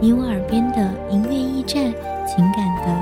[0.00, 1.92] 你我耳边的音乐驿站，
[2.26, 3.01] 情感的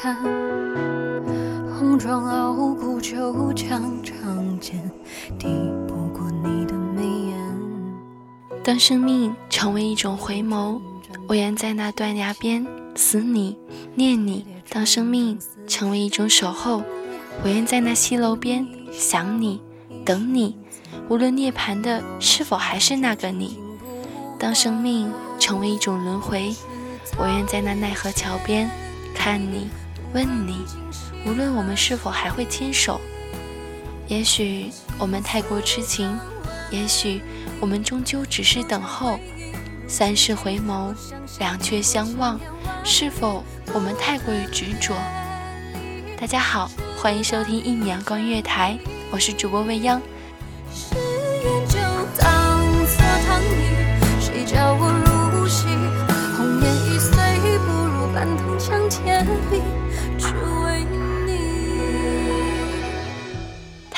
[0.00, 0.16] 叹。
[1.78, 4.90] 红妆傲骨就将长剑，
[5.38, 5.48] 抵
[5.88, 7.36] 不过你的眉眼。
[8.62, 10.80] 当生命成为一种回眸，
[11.28, 13.56] 我愿在那断崖边思你、
[13.94, 16.82] 念你；当生命成为一种守候，
[17.42, 19.60] 我愿在那西楼边想你、
[20.04, 20.56] 等你。
[21.08, 23.58] 无论涅槃的是否还是那个你，
[24.38, 26.54] 当生命成为一种轮回，
[27.18, 28.68] 我愿在那奈何桥边
[29.14, 29.68] 看你、
[30.16, 30.64] 问你。
[31.26, 32.98] 无论我们是否还会牵手，
[34.08, 36.18] 也许我们太过痴情，
[36.70, 37.20] 也许
[37.60, 39.20] 我们终究只是等候。
[39.86, 40.94] 三世回眸，
[41.38, 42.40] 两却相望，
[42.82, 43.44] 是否
[43.74, 44.94] 我们太过于执着？
[46.18, 48.78] 大家好，欢迎收听一米阳光音乐台，
[49.10, 50.00] 我是主播未央。
[50.72, 51.78] 誓言就
[52.16, 52.96] 当作
[53.26, 55.66] 糖衣，谁叫我入戏？
[56.36, 59.60] 红颜易碎，不如半藤墙铁壁，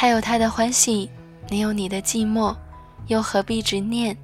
[0.00, 1.10] 他有他的欢喜，
[1.48, 2.54] 你有你的寂寞，
[3.09, 4.16] 又何必执念？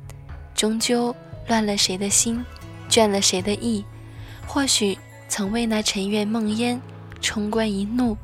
[0.55, 1.13] 终究
[1.49, 2.45] 乱了谁的心，
[2.89, 3.85] 倦了谁的意？
[4.47, 4.97] 或许
[5.29, 6.81] 曾为那尘缘梦烟，
[7.21, 8.17] 冲冠一怒，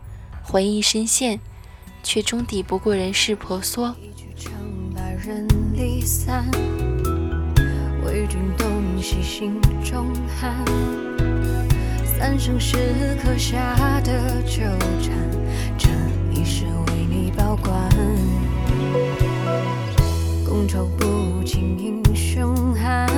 [0.45, 1.41] 回忆深陷，
[2.05, 3.93] 却终抵不过人世婆娑。
[4.01, 4.53] 一曲唱
[4.95, 5.45] 把人
[5.75, 6.49] 离散，
[8.05, 8.71] 为君洞
[9.03, 10.07] 悉心中
[10.39, 10.55] 寒。
[12.17, 12.77] 三生石
[13.21, 13.75] 刻下
[14.05, 14.63] 的纠
[15.03, 15.13] 缠，
[15.77, 15.89] 这
[17.37, 17.91] 保管。
[20.47, 23.09] 觥筹不尽英雄汉，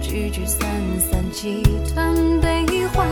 [0.00, 0.60] 聚聚散
[0.98, 1.62] 散几
[1.94, 3.06] 段悲欢。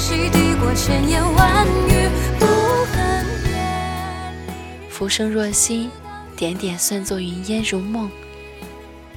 [0.00, 4.88] 若相惜抵过千言万语，不恨别离。
[4.88, 5.90] 浮生若昔，
[6.34, 8.10] 点点算作云烟如梦。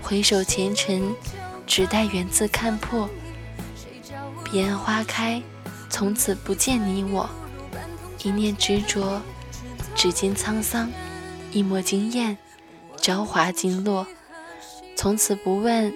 [0.01, 1.15] 回首前尘，
[1.65, 3.09] 只待缘字看破。
[4.43, 5.41] 彼岸花开，
[5.89, 7.29] 从此不见你我。
[8.21, 9.21] 一念执着，
[9.95, 10.89] 指尖沧桑；
[11.53, 12.37] 一抹惊艳，
[12.97, 14.05] 朝华尽落。
[14.97, 15.93] 从此不问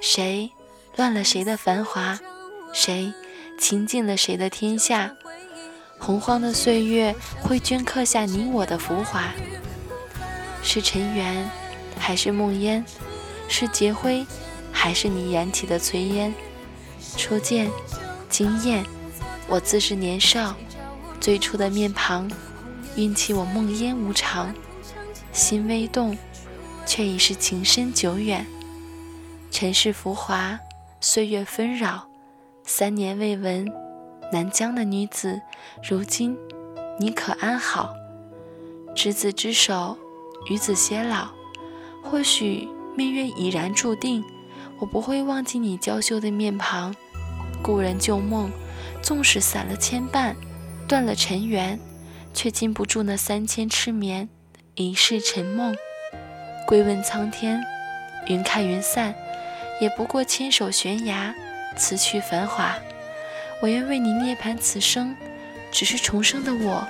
[0.00, 0.52] 谁
[0.94, 2.20] 乱了谁的繁华，
[2.72, 3.12] 谁
[3.58, 5.14] 倾尽了谁的天下。
[5.98, 9.32] 洪荒的岁月会镌刻下你我的浮华。
[10.62, 11.50] 是尘缘，
[11.98, 12.84] 还是梦烟？
[13.48, 14.26] 是劫灰，
[14.70, 16.32] 还是你燃起的炊烟？
[17.16, 17.70] 初见，
[18.28, 18.84] 惊艳，
[19.48, 20.54] 我自是年少，
[21.20, 22.30] 最初的面庞，
[22.96, 24.54] 运起我梦烟无常，
[25.32, 26.16] 心微动，
[26.86, 28.46] 却已是情深久远。
[29.50, 30.58] 尘世浮华，
[31.00, 32.07] 岁月纷扰，
[32.70, 33.66] 三年未闻，
[34.30, 35.40] 南疆的女子，
[35.82, 36.36] 如今
[37.00, 37.94] 你可安好？
[38.94, 39.96] 执子之手，
[40.50, 41.28] 与子偕老。
[42.04, 44.22] 或许命运已然注定，
[44.78, 46.94] 我不会忘记你娇羞的面庞。
[47.62, 48.50] 故人旧梦，
[49.00, 50.34] 纵使散了牵绊，
[50.86, 51.80] 断了尘缘，
[52.34, 54.28] 却禁不住那三千痴眠，
[54.74, 55.74] 一世沉梦。
[56.66, 57.64] 归问苍天，
[58.26, 59.14] 云开云散，
[59.80, 61.34] 也不过牵手悬崖，
[61.78, 62.76] 辞去繁华。
[63.62, 65.16] 我愿为你涅槃此生，
[65.72, 66.86] 只是重生的我，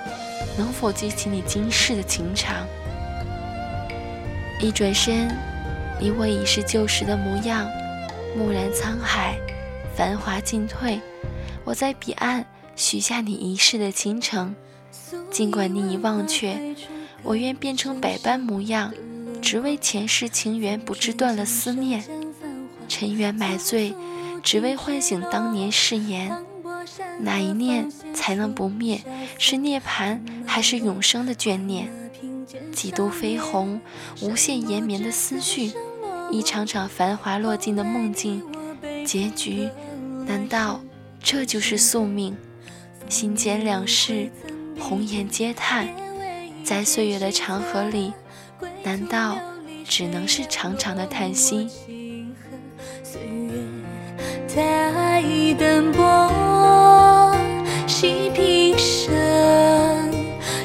[0.57, 2.67] 能否记起你今世的情长？
[4.59, 5.29] 一转身，
[6.01, 7.69] 你我已是旧时的模样。
[8.37, 9.35] 暮然沧海，
[9.95, 10.99] 繁华尽退，
[11.63, 12.45] 我在彼岸
[12.75, 14.55] 许下你一世的倾城。
[15.31, 16.75] 尽管你已忘却，
[17.23, 18.93] 我愿变成百般模样，
[19.41, 22.03] 只为前世情缘不知断了思念。
[22.87, 23.93] 尘缘买醉，
[24.43, 26.45] 只为唤醒当年誓言。
[27.19, 29.01] 哪一念才能不灭？
[29.37, 31.91] 是涅槃，还是永生的眷念？
[32.73, 33.81] 几度飞鸿，
[34.21, 35.71] 无限延绵的思绪，
[36.31, 38.41] 一场场繁华落尽的梦境，
[39.05, 39.69] 结局，
[40.25, 40.79] 难道
[41.21, 42.35] 这就是宿命？
[43.09, 44.31] 心间两世，
[44.79, 45.89] 红颜皆叹，
[46.63, 48.13] 在岁月的长河里，
[48.83, 49.37] 难道
[49.83, 51.67] 只能是长长的叹息？
[54.55, 55.23] 在
[55.59, 57.31] 灯波，
[57.85, 59.13] 细平生，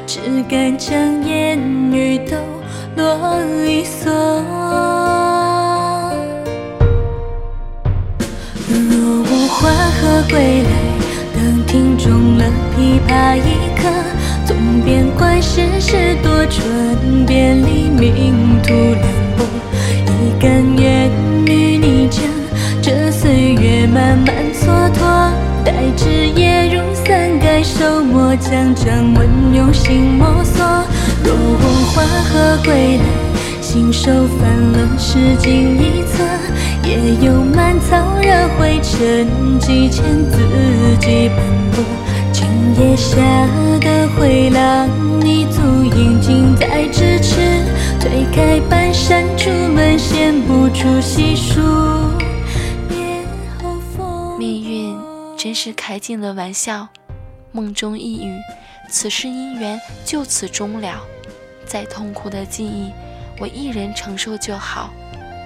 [0.07, 0.97] 只敢将
[1.27, 1.59] 烟
[1.93, 2.35] 雨都
[2.97, 4.09] 落一蓑。
[8.67, 9.69] 若我花
[10.01, 10.71] 鹤归来，
[11.35, 13.83] 等庭中了琵琶一刻，
[14.47, 16.57] 纵边观世事多转
[17.27, 19.24] 变，黎明突然
[28.37, 30.65] 将掌纹用心摸索。
[31.25, 33.05] 若我花鹤归来，
[33.61, 36.23] 信手翻了诗经一册，
[36.85, 40.39] 也有满草惹灰尘，几千字
[41.01, 41.39] 迹斑
[41.73, 41.83] 驳。
[42.33, 42.47] 今
[42.79, 43.17] 夜下
[43.81, 44.89] 的回廊，
[45.21, 45.61] 你足
[45.97, 47.41] 印近在咫尺，
[48.01, 51.61] 推开半扇竹门，闲不住细数。
[54.39, 54.97] 命运
[55.37, 56.89] 真是开尽了玩笑，
[57.55, 58.37] 梦中一语，
[58.91, 61.07] 此世姻缘就此终了。
[61.65, 62.91] 再痛苦的记忆，
[63.39, 64.93] 我一人承受就好。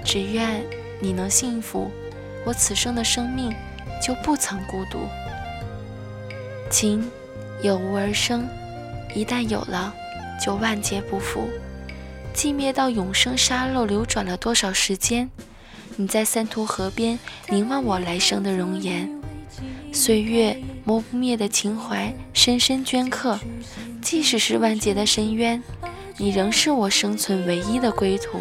[0.03, 0.63] 只愿
[0.99, 1.91] 你能幸福，
[2.43, 3.53] 我此生的生命
[4.01, 5.01] 就不曾孤独。
[6.71, 7.07] 情
[7.61, 8.47] 有无而生，
[9.13, 9.93] 一旦有了，
[10.43, 11.47] 就万劫不复。
[12.33, 15.29] 寂灭到永生沙漏流转了多少时间？
[15.95, 17.19] 你在三途河边
[17.49, 19.07] 凝望我来生的容颜，
[19.93, 20.59] 岁月
[20.89, 23.39] 磨不灭的情怀深深镌刻。
[24.01, 25.61] 即使是万劫的深渊。
[26.17, 28.39] 你仍是我生存唯一的归途，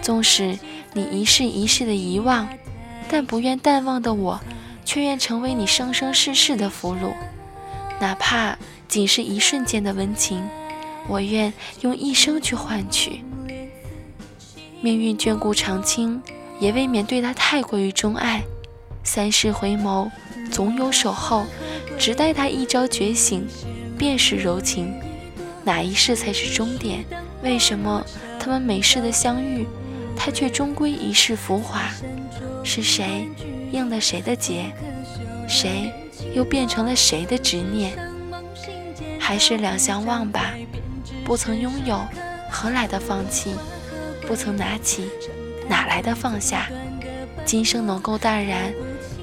[0.00, 0.58] 纵使
[0.94, 2.48] 你一世一世的遗忘，
[3.10, 4.40] 但不愿淡忘的我，
[4.86, 7.12] 却愿成为你生生世世的俘虏。
[8.00, 8.56] 哪怕
[8.88, 10.42] 仅是一瞬间的温情，
[11.06, 11.52] 我愿
[11.82, 13.22] 用一生去换取。
[14.80, 16.20] 命运眷顾长青，
[16.58, 18.42] 也未免对他太过于钟爱。
[19.06, 20.10] 三世回眸，
[20.50, 21.46] 总有守候，
[21.96, 23.46] 只待他一朝觉醒，
[23.96, 24.92] 便是柔情。
[25.64, 27.04] 哪一世才是终点？
[27.40, 28.04] 为什么
[28.40, 29.64] 他们每世的相遇，
[30.16, 31.82] 他却终归一世浮华？
[32.64, 33.28] 是谁
[33.70, 34.72] 应了谁的劫？
[35.48, 35.92] 谁
[36.34, 37.96] 又变成了谁的执念？
[39.20, 40.52] 还是两相忘吧。
[41.24, 42.04] 不曾拥有，
[42.50, 43.54] 何来的放弃？
[44.26, 45.08] 不曾拿起，
[45.68, 46.68] 哪来的放下？
[47.44, 48.74] 今生能够淡然，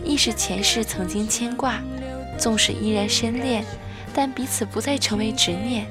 [0.03, 1.81] 亦是前世曾经牵挂。
[2.37, 3.63] 纵使依然深恋，
[4.13, 5.85] 但彼此不再成为执念。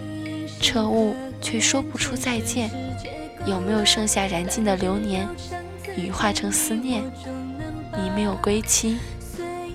[0.61, 2.71] 彻悟却说不出再见，
[3.47, 5.27] 有没有剩下燃尽的流年，
[5.97, 7.03] 羽化成思念？
[7.97, 8.99] 你没有归期，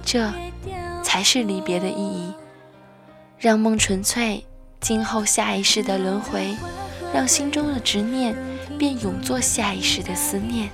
[0.03, 0.31] 这
[1.03, 2.33] 才是离别的意义。
[3.39, 4.43] 让梦纯粹，
[4.81, 6.55] 今后下一世的轮回，
[7.13, 8.35] 让心中的执念
[8.77, 10.69] 便永作下一世的思念。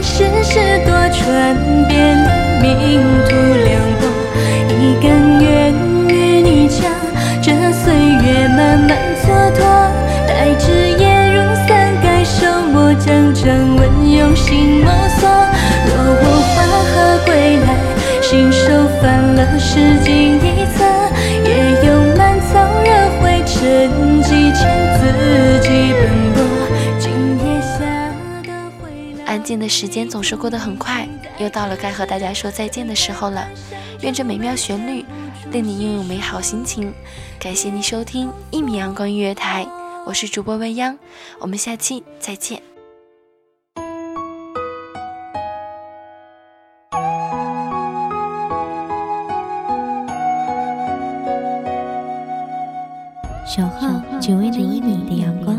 [0.00, 1.56] 世事多传
[1.88, 2.16] 遍，
[2.62, 3.34] 命途
[3.64, 3.70] 凉
[4.00, 4.02] 薄，
[4.68, 5.04] 一甘
[5.42, 5.74] 愿
[6.08, 6.86] 与你交。
[7.42, 7.52] 这。
[7.84, 9.24] 岁月慢慢蹉
[9.58, 9.58] 跎，
[10.28, 10.70] 待枝
[11.00, 11.68] 叶如伞
[12.00, 13.44] 盖手，墨将掌
[13.74, 15.28] 纹用心摸索。
[15.88, 15.90] 若
[16.22, 16.54] 我化
[16.92, 17.66] 鹤归来，
[18.20, 18.60] 信手
[19.00, 20.38] 翻了诗经
[29.32, 31.08] 安静的时间总是过得很快，
[31.38, 33.48] 又到了该和大家说再见的时候了。
[34.02, 35.02] 愿这美妙旋律
[35.50, 36.92] 令你拥有美好心情。
[37.40, 39.66] 感谢你收听一米阳光音乐台，
[40.04, 40.98] 我是主播未央，
[41.38, 42.60] 我们下期再见。
[53.46, 53.88] 守候
[54.20, 55.58] 只为那一米的阳光，